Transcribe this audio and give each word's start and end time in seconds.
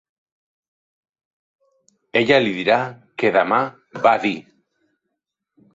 "Ella 2.23 2.41
li 2.47 2.57
dirà 2.59 2.81
que 3.21 3.33
demà", 3.39 3.63
va 4.07 4.17
dir. 4.27 4.37